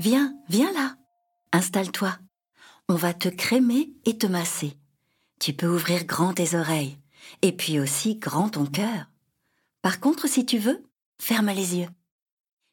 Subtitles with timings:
[0.00, 0.96] Viens, viens là.
[1.52, 2.16] Installe-toi.
[2.88, 4.76] On va te crémer et te masser.
[5.40, 6.98] Tu peux ouvrir grand tes oreilles
[7.42, 9.06] et puis aussi grand ton cœur.
[9.82, 10.82] Par contre, si tu veux,
[11.20, 11.88] ferme les yeux.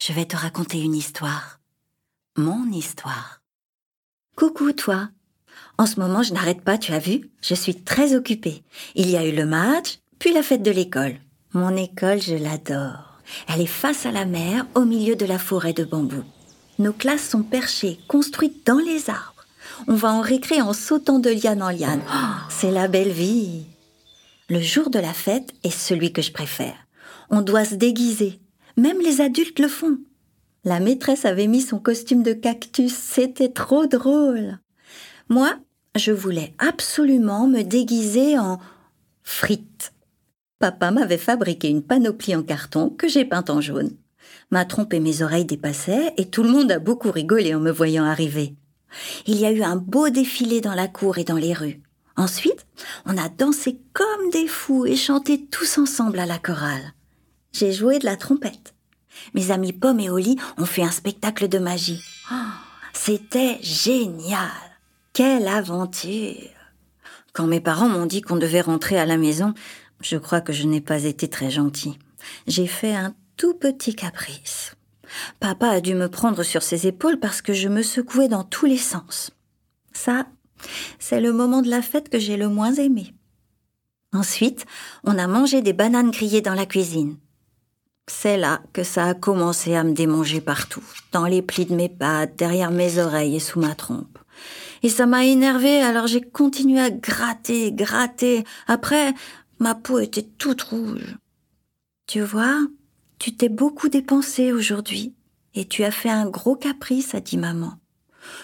[0.00, 1.60] Je vais te raconter une histoire.
[2.36, 3.42] Mon histoire.
[4.36, 5.08] Coucou toi.
[5.76, 8.62] En ce moment, je n'arrête pas, tu as vu Je suis très occupée.
[8.94, 11.16] Il y a eu le match, puis la fête de l'école.
[11.52, 13.20] Mon école, je l'adore.
[13.48, 16.24] Elle est face à la mer, au milieu de la forêt de bambous.
[16.78, 19.44] Nos classes sont perchées, construites dans les arbres.
[19.88, 22.02] On va en récré en sautant de liane en liane.
[22.08, 23.64] Oh, c'est la belle vie.
[24.48, 26.76] Le jour de la fête est celui que je préfère.
[27.30, 28.38] On doit se déguiser.
[28.76, 29.98] Même les adultes le font.
[30.64, 32.94] La maîtresse avait mis son costume de cactus.
[32.94, 34.58] C'était trop drôle.
[35.28, 35.56] Moi,
[35.96, 38.60] je voulais absolument me déguiser en
[39.24, 39.92] frites.
[40.60, 43.90] Papa m'avait fabriqué une panoplie en carton que j'ai peinte en jaune.
[44.50, 47.70] Ma trompe et mes oreilles dépassaient et tout le monde a beaucoup rigolé en me
[47.70, 48.54] voyant arriver.
[49.26, 51.82] Il y a eu un beau défilé dans la cour et dans les rues.
[52.16, 52.66] Ensuite,
[53.06, 56.94] on a dansé comme des fous et chanté tous ensemble à la chorale.
[57.52, 58.74] J'ai joué de la trompette.
[59.34, 62.02] Mes amis Pomme et Oli ont fait un spectacle de magie.
[62.32, 62.34] Oh,
[62.92, 64.50] c'était génial.
[65.12, 66.34] Quelle aventure.
[67.32, 69.54] Quand mes parents m'ont dit qu'on devait rentrer à la maison,
[70.00, 71.98] je crois que je n'ai pas été très gentil.
[72.46, 74.74] J'ai fait un tout petit caprice.
[75.40, 78.66] Papa a dû me prendre sur ses épaules parce que je me secouais dans tous
[78.66, 79.30] les sens.
[79.92, 80.26] Ça,
[80.98, 83.14] c'est le moment de la fête que j'ai le moins aimé.
[84.12, 84.66] Ensuite,
[85.04, 87.16] on a mangé des bananes grillées dans la cuisine.
[88.08, 91.90] C'est là que ça a commencé à me démanger partout, dans les plis de mes
[91.90, 94.18] pattes, derrière mes oreilles et sous ma trompe.
[94.82, 98.44] Et ça m'a énervé, alors j'ai continué à gratter, gratter.
[98.66, 99.12] Après,
[99.58, 101.16] ma peau était toute rouge.
[102.06, 102.60] Tu vois,
[103.18, 105.14] tu t'es beaucoup dépensé aujourd'hui,
[105.54, 107.74] et tu as fait un gros caprice, a dit maman.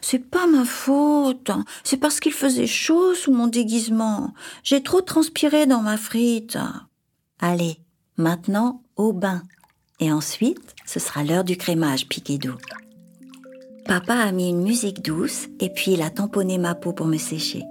[0.00, 1.50] C'est pas ma faute.
[1.84, 4.34] C'est parce qu'il faisait chaud sous mon déguisement.
[4.62, 6.58] J'ai trop transpiré dans ma frite.
[7.38, 7.78] Allez,
[8.16, 9.42] maintenant au bain.
[9.98, 12.58] Et ensuite, ce sera l'heure du crémage piqué doux.
[13.86, 17.18] Papa a mis une musique douce et puis il a tamponné ma peau pour me
[17.18, 17.64] sécher.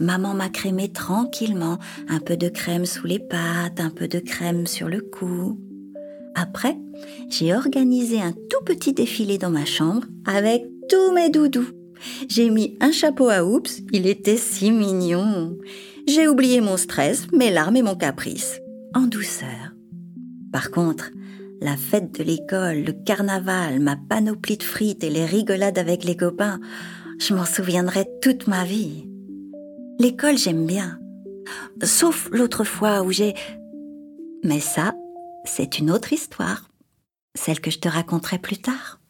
[0.00, 1.78] Maman m'a crémé tranquillement,
[2.08, 5.60] un peu de crème sous les pattes, un peu de crème sur le cou.
[6.34, 6.76] Après,
[7.30, 11.68] j'ai organisé un tout petit défilé dans ma chambre avec tous mes doudous.
[12.28, 15.56] J'ai mis un chapeau à oups, il était si mignon.
[16.06, 18.60] J'ai oublié mon stress, mes larmes et mon caprice,
[18.94, 19.74] en douceur.
[20.52, 21.10] Par contre,
[21.60, 26.16] la fête de l'école, le carnaval, ma panoplie de frites et les rigolades avec les
[26.16, 26.60] copains,
[27.18, 29.08] je m'en souviendrai toute ma vie.
[29.98, 30.98] L'école, j'aime bien.
[31.82, 33.34] Sauf l'autre fois où j'ai...
[34.42, 34.94] Mais ça,
[35.44, 36.70] c'est une autre histoire.
[37.34, 39.00] Celle que je te raconterai plus tard.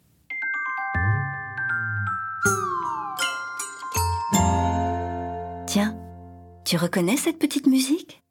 [5.66, 5.96] Tiens,
[6.64, 8.22] tu reconnais cette petite musique?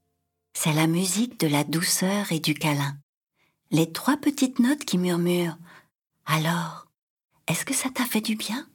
[0.53, 2.97] C'est la musique de la douceur et du câlin.
[3.71, 5.57] Les trois petites notes qui murmurent.
[6.25, 6.87] Alors,
[7.47, 8.67] est-ce que ça t'a fait du bien?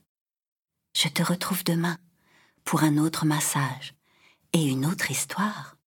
[0.94, 1.96] Je te retrouve demain
[2.64, 3.94] pour un autre massage
[4.52, 5.77] et une autre histoire.